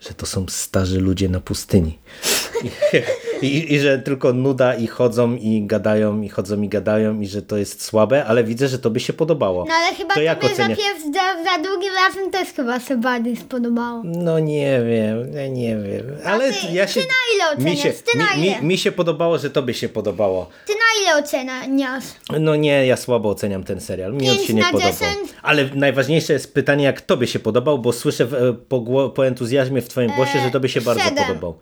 Że 0.00 0.14
to 0.14 0.26
są 0.26 0.46
starzy 0.48 1.00
ludzie 1.00 1.28
na 1.28 1.40
pustyni. 1.40 1.98
I, 3.46 3.74
i, 3.74 3.80
że 3.80 3.98
tylko 3.98 4.32
nuda 4.32 4.74
i 4.74 4.86
chodzą 4.86 5.36
i 5.36 5.62
gadają 5.66 6.22
i 6.22 6.28
chodzą 6.28 6.62
i 6.62 6.68
gadają 6.68 7.20
i 7.20 7.26
że 7.26 7.42
to 7.42 7.56
jest 7.56 7.84
słabe, 7.84 8.24
ale 8.24 8.44
widzę, 8.44 8.68
że 8.68 8.78
to 8.78 8.90
by 8.90 9.00
się 9.00 9.12
podobało. 9.12 9.64
No 9.68 9.74
ale 9.74 9.94
chyba 9.96 10.14
to 10.14 10.20
jak 10.20 10.40
tobie 10.40 10.54
za, 10.54 10.68
pierwszy, 10.68 11.12
za, 11.14 11.44
za 11.44 11.62
drugim 11.62 11.92
razem 12.06 12.30
też 12.30 12.48
chyba 12.48 12.80
się 12.80 12.96
bardziej 12.96 13.36
spodobało. 13.36 14.02
No 14.04 14.38
nie 14.38 14.80
wiem, 14.88 15.54
nie 15.54 15.76
wiem. 15.76 16.16
Ale 16.24 16.52
ty- 16.52 16.72
ja 16.72 16.86
się. 16.86 17.00
ty 17.00 17.06
na 17.06 17.54
ile 17.54 17.64
mi 17.70 17.76
się, 17.76 17.88
oceniasz? 17.88 18.02
Ty 18.12 18.18
na 18.18 18.36
mi, 18.42 18.50
mi, 18.60 18.66
mi 18.66 18.78
się 18.78 18.92
podobało, 18.92 19.38
że 19.38 19.50
tobie 19.50 19.74
się 19.74 19.88
podobało. 19.88 20.48
Ty 20.66 20.72
na 20.72 21.02
ile 21.02 21.24
oceniasz? 21.24 22.04
No 22.40 22.56
nie, 22.56 22.86
ja 22.86 22.96
słabo 22.96 23.30
oceniam 23.30 23.64
ten 23.64 23.80
serial. 23.80 24.12
Mi 24.12 24.30
on 24.30 24.38
się 24.38 24.54
nie 24.54 24.64
podobał. 24.64 24.92
Ale 25.42 25.68
najważniejsze 25.74 26.32
jest 26.32 26.54
pytanie, 26.54 26.84
jak 26.84 27.00
tobie 27.00 27.26
się 27.26 27.38
podobał, 27.38 27.78
bo 27.78 27.92
słyszę 27.92 28.26
w, 28.26 28.34
e, 28.34 28.52
po, 28.68 29.10
po 29.10 29.26
entuzjazmie 29.26 29.82
w 29.82 29.88
twoim 29.88 30.10
głosie, 30.16 30.38
że 30.44 30.50
tobie 30.50 30.68
się 30.68 30.80
bardzo 30.80 31.04
podobał. 31.26 31.54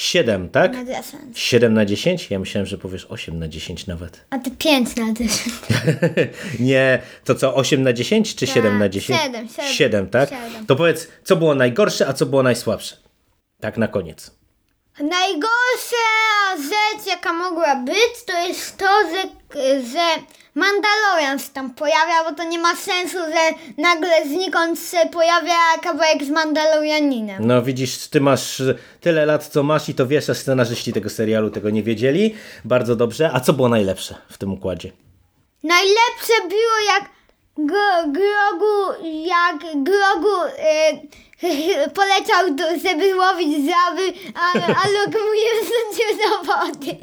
7, 0.00 0.48
tak? 0.48 0.72
Na 0.72 0.84
10. 0.84 1.38
7 1.38 1.74
na 1.74 1.84
10? 1.84 2.30
Ja 2.30 2.38
myślałem, 2.38 2.66
że 2.66 2.78
powiesz 2.78 3.06
8 3.08 3.38
na 3.38 3.48
10 3.48 3.86
nawet. 3.86 4.24
A 4.30 4.38
ty 4.38 4.50
5 4.50 4.96
na 4.96 5.12
10. 5.12 5.30
nie, 6.60 7.02
to 7.24 7.34
co, 7.34 7.54
8 7.54 7.82
na 7.82 7.92
10 7.92 8.34
czy 8.34 8.46
7 8.46 8.78
na 8.78 8.88
10? 8.88 9.20
siedem, 9.20 9.48
siedem. 9.48 9.72
7, 9.72 10.08
tak? 10.08 10.28
Siedem. 10.28 10.66
To 10.66 10.76
powiedz, 10.76 11.08
co 11.24 11.36
było 11.36 11.54
najgorsze, 11.54 12.08
a 12.08 12.12
co 12.12 12.26
było 12.26 12.42
najsłabsze? 12.42 12.96
Tak 13.60 13.78
na 13.78 13.88
koniec. 13.88 14.30
Najgorsza 15.00 16.56
rzecz, 16.56 17.06
jaka 17.06 17.32
mogła 17.32 17.76
być, 17.76 18.24
to 18.26 18.46
jest 18.46 18.76
to, 18.76 18.86
że, 19.10 19.22
że 19.82 20.06
Mandalorian 20.54 21.38
się 21.38 21.48
tam 21.54 21.70
pojawia, 21.74 22.24
bo 22.24 22.32
to 22.36 22.44
nie 22.44 22.58
ma 22.58 22.76
sensu, 22.76 23.18
że 23.18 23.72
nagle 23.82 24.26
znikąd 24.28 24.78
się 24.80 25.08
pojawia 25.12 25.54
kawałek 25.82 26.24
z 26.24 26.30
Mandalorianinem. 26.30 27.46
No 27.46 27.62
widzisz, 27.62 28.08
ty 28.08 28.20
masz 28.20 28.62
tyle 29.00 29.26
lat, 29.26 29.46
co 29.46 29.62
masz 29.62 29.88
i 29.88 29.94
to 29.94 30.06
wiesz, 30.06 30.30
a 30.30 30.34
scenarzyści 30.34 30.92
tego 30.92 31.10
serialu 31.10 31.50
tego 31.50 31.70
nie 31.70 31.82
wiedzieli. 31.82 32.34
Bardzo 32.64 32.96
dobrze. 32.96 33.30
A 33.32 33.40
co 33.40 33.52
było 33.52 33.68
najlepsze 33.68 34.14
w 34.30 34.38
tym 34.38 34.52
układzie? 34.52 34.92
Najlepsze 35.62 36.48
było 36.48 36.94
jak 36.94 37.10
Gro- 37.58 38.12
Grogu, 38.12 39.04
jak 39.26 39.56
Grogu 39.84 40.36
e, 40.58 40.92
poleciał, 42.00 42.54
do, 42.54 42.64
żeby 42.88 43.16
łowić 43.16 43.56
żaby, 43.56 44.18
a, 44.34 44.52
a 44.52 44.88
Luke 44.88 45.18
mu 45.18 45.34
je 45.34 45.50
wrzucił 45.62 46.18
do 46.18 46.52
wody. 46.52 46.96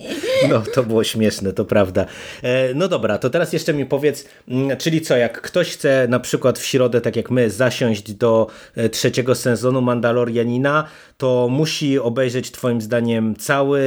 No, 0.49 0.61
to 0.73 0.83
było 0.83 1.03
śmieszne, 1.03 1.53
to 1.53 1.65
prawda. 1.65 2.05
E, 2.43 2.73
no 2.73 2.87
dobra, 2.87 3.17
to 3.17 3.29
teraz 3.29 3.53
jeszcze 3.53 3.73
mi 3.73 3.85
powiedz, 3.85 4.25
mm, 4.47 4.77
czyli 4.77 5.01
co, 5.01 5.17
jak 5.17 5.41
ktoś 5.41 5.73
chce 5.73 6.07
na 6.09 6.19
przykład 6.19 6.59
w 6.59 6.65
środę, 6.65 7.01
tak 7.01 7.15
jak 7.15 7.31
my, 7.31 7.49
zasiąść 7.49 8.13
do 8.13 8.47
e, 8.75 8.89
trzeciego 8.89 9.35
sezonu 9.35 9.81
Mandalorianina, 9.81 10.87
to 11.17 11.47
musi 11.51 11.99
obejrzeć 11.99 12.51
twoim 12.51 12.81
zdaniem 12.81 13.35
cały, 13.35 13.81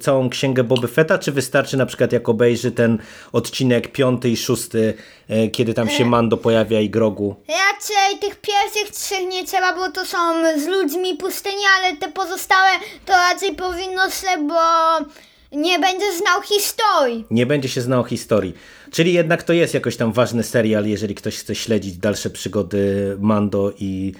całą 0.00 0.30
księgę 0.30 0.64
Boby 0.64 0.88
Fetta, 0.88 1.18
czy 1.18 1.32
wystarczy 1.32 1.76
na 1.76 1.86
przykład 1.86 2.12
jak 2.12 2.28
obejrzy 2.28 2.72
ten 2.72 2.98
odcinek 3.32 3.92
piąty 3.92 4.28
i 4.28 4.36
szósty, 4.36 4.94
e, 5.28 5.48
kiedy 5.48 5.74
tam 5.74 5.90
się 5.90 6.04
Mando 6.04 6.36
pojawia 6.36 6.80
i 6.80 6.90
Grogu? 6.90 7.36
Raczej 7.48 8.18
tych 8.18 8.40
pierwszych 8.40 8.90
trzech 8.90 9.28
nie 9.32 9.46
trzeba, 9.50 9.76
bo 9.76 9.92
to 9.92 10.06
są 10.06 10.18
z 10.60 10.66
ludźmi 10.66 11.16
pustyni, 11.16 11.62
ale 11.78 11.96
te 11.96 12.08
pozostałe 12.08 12.70
to 13.06 13.12
raczej 13.12 13.54
powinno 13.54 14.10
się, 14.10 14.46
bo 14.48 14.60
nie 15.52 15.78
będzie 15.78 16.16
znał 16.18 16.42
historii. 16.42 17.24
nie 17.30 17.46
będzie 17.46 17.68
się 17.68 17.80
znał 17.80 18.04
historii. 18.04 18.54
Czyli 18.90 19.12
jednak 19.12 19.42
to 19.42 19.52
jest 19.52 19.74
jakoś 19.74 19.96
tam 19.96 20.12
ważny 20.12 20.42
serial, 20.42 20.86
jeżeli 20.86 21.14
ktoś 21.14 21.38
chce 21.38 21.54
śledzić 21.54 21.96
dalsze 21.96 22.30
przygody 22.30 23.16
Mando 23.20 23.72
i 23.78 24.14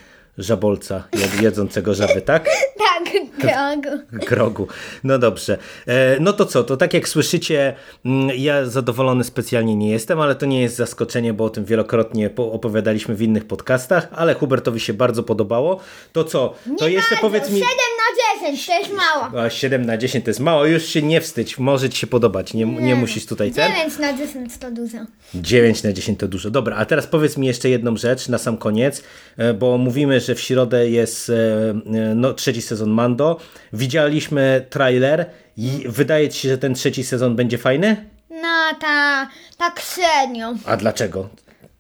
Żabolca 0.45 1.05
jed- 1.17 1.43
jedzącego 1.43 1.95
żaby, 1.95 2.23
tak? 2.23 2.49
Tak, 2.79 3.13
Grogu. 3.39 3.99
Grogu. 4.13 4.67
No 5.05 5.19
dobrze. 5.19 5.59
E, 5.89 6.17
No 6.21 6.33
to 6.33 6.47
co, 6.47 6.65
to 6.65 6.77
tak 6.77 6.95
jak 6.95 7.09
słyszycie, 7.09 7.75
mm, 8.05 8.31
ja 8.37 8.65
zadowolony 8.67 9.25
specjalnie 9.25 9.77
nie 9.77 9.91
jestem, 9.91 10.21
ale 10.21 10.35
to 10.35 10.47
nie 10.47 10.63
jest 10.63 10.77
zaskoczenie, 10.77 11.33
bo 11.33 11.45
o 11.45 11.51
tym 11.51 11.65
wielokrotnie 11.65 12.31
po- 12.31 12.53
opowiadaliśmy 12.53 13.15
w 13.15 13.23
innych 13.23 13.45
podcastach, 13.45 14.09
ale 14.13 14.35
Hubertowi 14.35 14.81
się 14.81 14.93
bardzo 14.95 15.23
podobało. 15.23 15.81
To 16.13 16.25
co, 16.25 16.55
to 16.79 16.89
jeszcze 16.89 17.11
Bardzo, 17.15 17.21
powiedz 17.29 17.51
mi... 17.51 17.55
7 17.61 17.69
na 17.71 18.41
10, 18.51 18.67
to 18.67 18.73
jest 18.73 18.91
mało. 18.93 19.45
A, 19.45 19.51
7 19.51 19.87
na 19.87 19.97
10 19.99 20.25
to 20.25 20.31
jest 20.31 20.41
mało, 20.41 20.67
już 20.67 20.85
się 20.85 21.03
nie 21.03 21.21
wstydź, 21.21 21.59
może 21.59 21.91
ci 21.91 21.99
się 21.99 22.07
podobać, 22.07 22.55
nie, 22.55 22.65
nie 22.65 22.97
musisz 22.97 23.27
tutaj 23.27 23.51
ten. 23.53 23.73
9 23.73 23.99
na 23.99 24.13
10 24.13 24.59
to 24.59 24.71
dużo. 24.71 24.99
9 25.35 25.83
na 25.83 25.93
10 25.93 26.19
to 26.19 26.29
dużo. 26.29 26.51
Dobra, 26.51 26.77
a 26.77 26.85
teraz 26.85 27.07
powiedz 27.07 27.37
mi 27.37 27.47
jeszcze 27.47 27.69
jedną 27.69 27.97
rzecz 27.97 28.29
na 28.29 28.39
sam 28.39 28.57
koniec, 28.57 29.03
e, 29.37 29.55
bo 29.55 29.79
mówimy, 29.79 30.21
że 30.21 30.30
w 30.35 30.41
środę 30.41 30.91
jest 30.91 31.31
e, 31.31 31.35
e, 31.35 32.15
no, 32.15 32.35
trzeci 32.35 32.63
sezon 32.63 32.91
Mando. 32.91 33.37
Widzieliśmy 33.73 34.67
trailer 34.71 35.27
i 35.57 35.85
wydaje 35.89 36.29
ci 36.29 36.41
się, 36.41 36.49
że 36.49 36.59
ten 36.59 36.75
trzeci 36.75 37.05
sezon 37.05 37.37
będzie 37.37 37.59
fajny? 37.59 38.09
No 38.31 38.79
ta, 38.81 39.29
tak 39.59 39.81
średnio. 39.81 40.55
A 40.65 40.77
dlaczego? 40.77 41.29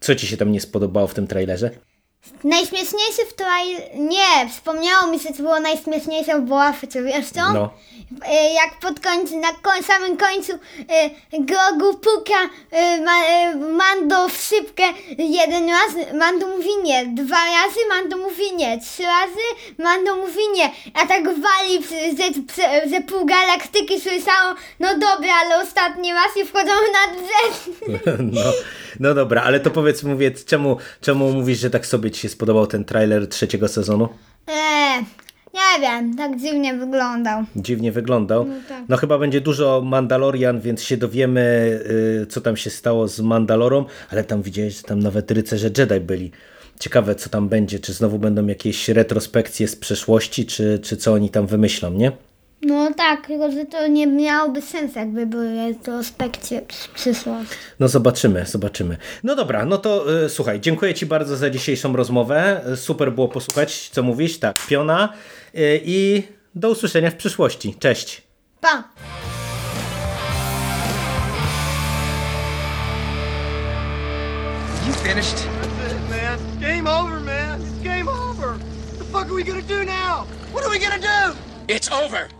Co 0.01 0.15
ci 0.15 0.27
się 0.27 0.37
tam 0.37 0.53
nie 0.53 0.61
spodobało 0.61 1.07
w 1.07 1.15
tym 1.15 1.27
trailerze? 1.27 1.71
Najśmieszniejszy 2.45 3.27
w 3.31 3.33
trailerze... 3.35 3.87
Nie, 3.95 4.49
wspomniało 4.51 5.07
mi 5.07 5.21
się, 5.21 5.29
co 5.35 5.43
było 5.43 5.61
najśmieszniejsze 5.61 6.39
w 6.39 6.43
Boafecie, 6.43 7.03
wiesz 7.03 7.27
co? 7.31 7.53
No. 7.53 7.71
E, 8.27 8.55
Jak 8.55 8.79
pod 8.81 9.01
końcu, 9.01 9.41
na 9.41 9.53
koń, 9.53 9.83
samym 9.83 10.17
końcu 10.17 10.53
e, 10.53 11.11
Grogu 11.41 11.99
puka 11.99 12.39
e, 12.71 13.01
ma, 13.01 13.25
e, 13.25 13.55
Mando 13.57 14.29
w 14.29 14.37
szybkę 14.43 14.83
jeden 15.19 15.69
raz, 15.69 16.15
Mando 16.15 16.47
mówi 16.47 16.69
nie, 16.83 17.07
dwa 17.07 17.37
razy 17.37 17.81
Mando 17.89 18.17
mówi 18.17 18.53
nie, 18.57 18.81
trzy 18.81 19.03
razy 19.03 19.75
Mando 19.79 20.17
mówi 20.17 20.49
nie, 20.55 20.71
a 20.95 21.07
tak 21.07 21.25
wali, 21.25 21.81
przy- 21.83 22.17
że, 22.57 22.89
że 22.91 23.01
pół 23.01 23.27
galaktyki 23.27 24.01
słyszało, 24.01 24.55
no 24.81 24.89
dobra, 24.95 25.33
ale 25.45 25.63
ostatni 25.63 26.13
raz 26.13 26.37
i 26.37 26.45
wchodzą 26.45 26.73
na 26.73 27.15
brzeg. 27.15 27.77
No, 28.33 28.41
no 29.01 29.15
dobra, 29.15 29.43
ale 29.43 29.61
to 29.61 29.71
powiedz, 29.71 30.03
mówię, 30.03 30.31
czemu, 30.31 30.77
czemu 31.01 31.33
mówisz, 31.33 31.59
że 31.59 31.71
tak 31.71 31.87
sobie 31.87 32.11
ci 32.11 32.21
się 32.21 32.29
spodobał 32.29 32.67
ten 32.67 32.85
trailer 32.85 33.29
trzeciego 33.29 33.69
sezonu? 33.69 34.09
Eee, 34.47 35.05
nie 35.55 35.81
wiem, 35.81 36.17
tak 36.17 36.41
dziwnie 36.41 36.75
wyglądał. 36.75 37.45
Dziwnie 37.57 37.93
wyglądał. 37.93 38.45
No, 38.45 38.55
tak. 38.89 39.01
chyba 39.01 39.19
będzie 39.19 39.41
dużo 39.41 39.83
Mandalorian, 39.85 40.61
więc 40.61 40.83
się 40.83 40.97
dowiemy, 40.97 41.41
y, 42.23 42.27
co 42.27 42.41
tam 42.41 42.57
się 42.57 42.71
stało 42.71 43.09
z 43.09 43.21
Mandalorą, 43.21 43.85
ale 44.11 44.25
tam 44.25 44.43
widziałeś, 44.43 44.77
że 44.77 44.83
tam 44.83 44.99
nawet 45.01 45.31
rycerze 45.31 45.71
Jedi 45.79 46.01
byli. 46.01 46.31
Ciekawe, 46.81 47.15
co 47.15 47.31
tam 47.31 47.49
będzie, 47.49 47.79
czy 47.79 47.93
znowu 47.93 48.19
będą 48.19 48.47
jakieś 48.47 48.89
retrospekcje 48.89 49.69
z 49.69 49.77
przeszłości, 49.77 50.47
czy, 50.47 50.79
czy 50.83 50.97
co 50.97 51.13
oni 51.13 51.31
tam 51.31 51.47
wymyślą, 51.47 51.91
nie? 51.93 52.13
No 52.63 52.95
tak, 52.95 53.27
tylko 53.27 53.53
że 53.53 53.65
to 53.65 53.87
nie 53.87 54.07
miałoby 54.07 54.63
sensu, 54.63 54.99
jakby 54.99 55.27
były 55.27 55.55
retrospekcje 55.55 56.63
z 56.73 56.89
przyszłości. 56.89 57.55
No 57.81 57.89
zobaczymy, 57.89 58.47
zobaczymy. 58.47 58.97
No 59.25 59.37
dobra, 59.37 59.65
no 59.65 59.79
to 59.79 60.23
y, 60.25 60.29
słuchaj, 60.29 60.61
dziękuję 60.61 60.95
Ci 60.95 61.07
bardzo 61.07 61.37
za 61.37 61.51
dzisiejszą 61.51 61.97
rozmowę. 61.97 62.65
Super 62.77 63.13
było 63.13 63.29
posłuchać, 63.29 63.89
co 63.89 64.03
mówisz. 64.03 64.39
Tak, 64.39 64.57
piona. 64.69 65.13
Y, 65.55 65.81
I 65.85 66.23
do 66.55 66.71
usłyszenia 66.71 67.11
w 67.11 67.15
przyszłości. 67.17 67.75
Cześć. 67.79 68.23
Pa! 68.61 68.85
You 74.87 74.93
finished? 74.93 75.37
That's 75.37 75.93
it, 75.93 76.11
man. 76.11 76.39
Game 76.61 76.87
over, 76.87 77.21
man. 77.21 77.61
It's 77.63 77.83
game 77.85 78.09
over. 78.09 78.49
What 78.49 78.99
the 78.99 79.05
fuck 79.05 79.27
are 79.29 79.35
we 79.35 79.43
gonna 79.45 79.63
do 79.63 79.85
now? 79.85 80.27
What 80.53 80.65
are 80.65 80.71
we 80.71 80.79
gonna 80.79 80.99
do? 80.99 81.37
It's 81.69 81.89
over. 81.93 82.40